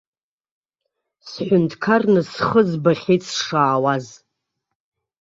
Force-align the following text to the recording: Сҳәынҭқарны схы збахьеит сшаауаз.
Сҳәынҭқарны 1.29 2.21
схы 2.31 2.61
збахьеит 2.69 3.21
сшаауаз. 3.33 4.05